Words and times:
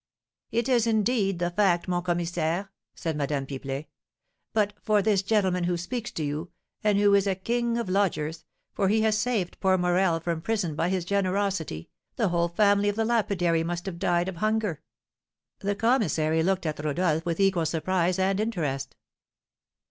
"It 0.49 0.67
is, 0.67 0.87
indeed, 0.87 1.37
the 1.37 1.51
fact, 1.51 1.87
mon 1.87 2.01
commissaire," 2.01 2.71
said 2.95 3.15
Madame 3.15 3.45
Pipelet. 3.45 3.85
"But 4.51 4.73
for 4.81 5.03
this 5.03 5.21
gentleman 5.21 5.65
who 5.65 5.77
speaks 5.77 6.09
to 6.13 6.23
you, 6.23 6.49
and 6.83 6.97
who 6.97 7.13
is 7.13 7.27
a 7.27 7.35
king 7.35 7.77
of 7.77 7.87
lodgers, 7.87 8.43
for 8.73 8.87
he 8.87 9.01
has 9.01 9.15
saved 9.15 9.59
poor 9.59 9.77
Morel 9.77 10.19
from 10.19 10.41
prison 10.41 10.73
by 10.73 10.89
his 10.89 11.05
generosity, 11.05 11.91
the 12.15 12.29
whole 12.29 12.47
family 12.49 12.89
of 12.89 12.95
the 12.95 13.05
lapidary 13.05 13.63
must 13.63 13.85
have 13.85 13.99
died 13.99 14.27
of 14.27 14.37
hunger." 14.37 14.81
The 15.59 15.75
commissary 15.75 16.41
looked 16.41 16.65
at 16.65 16.83
Rodolph 16.83 17.23
with 17.23 17.39
equal 17.39 17.67
surprise 17.67 18.17
and 18.17 18.39
interest. 18.39 18.95